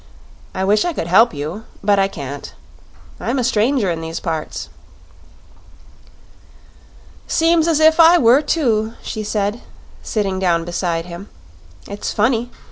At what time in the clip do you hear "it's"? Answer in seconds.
11.87-12.11